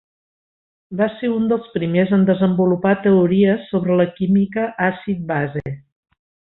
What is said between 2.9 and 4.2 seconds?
teories sobre la